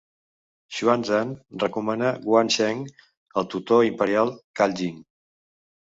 [0.77, 1.33] Xuan Zan
[1.65, 2.83] recomana Guan Sheng
[3.39, 5.03] al Tutor Imperial, Cai Jing.